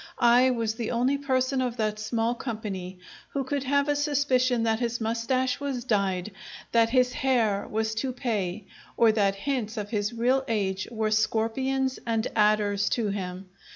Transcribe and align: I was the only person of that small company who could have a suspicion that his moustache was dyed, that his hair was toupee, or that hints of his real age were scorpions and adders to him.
I 0.17 0.49
was 0.49 0.73
the 0.73 0.89
only 0.89 1.19
person 1.19 1.61
of 1.61 1.77
that 1.77 1.99
small 1.99 2.33
company 2.33 2.97
who 3.29 3.43
could 3.43 3.65
have 3.65 3.87
a 3.87 3.95
suspicion 3.95 4.63
that 4.63 4.79
his 4.79 4.99
moustache 4.99 5.59
was 5.59 5.83
dyed, 5.83 6.31
that 6.71 6.89
his 6.89 7.13
hair 7.13 7.67
was 7.69 7.93
toupee, 7.93 8.65
or 8.97 9.11
that 9.11 9.35
hints 9.35 9.77
of 9.77 9.91
his 9.91 10.11
real 10.11 10.43
age 10.47 10.87
were 10.89 11.11
scorpions 11.11 11.99
and 12.07 12.27
adders 12.35 12.89
to 12.89 13.09
him. 13.09 13.47